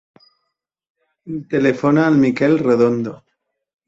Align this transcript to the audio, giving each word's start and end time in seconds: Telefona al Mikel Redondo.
Telefona 1.53 2.05
al 2.13 2.17
Mikel 2.21 2.57
Redondo. 2.63 3.13